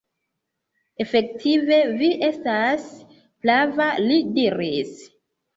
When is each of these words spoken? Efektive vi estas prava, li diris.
Efektive 1.03 1.77
vi 2.01 2.09
estas 2.29 2.89
prava, 3.45 3.91
li 4.09 4.19
diris. 4.41 4.99